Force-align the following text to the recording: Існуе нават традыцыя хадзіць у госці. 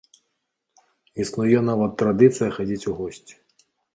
Існуе 1.25 1.59
нават 1.69 1.91
традыцыя 2.01 2.49
хадзіць 2.57 2.87
у 2.93 2.97
госці. 3.03 3.33